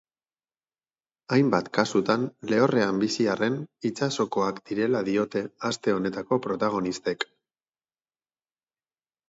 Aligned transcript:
Hainbat 1.35 1.67
kasutan 1.77 2.23
lehorrean 2.53 3.03
bizi 3.03 3.27
arren, 3.35 3.59
itsasokoak 3.91 4.59
direla 4.71 5.05
diote 5.13 5.45
aste 5.71 5.97
honetako 5.99 6.43
protagonistek. 6.49 7.31